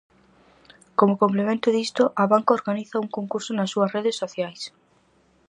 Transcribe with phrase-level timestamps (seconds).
[0.99, 4.61] Como complemento disto, Abanca organiza un concurso nas súas redes sociais.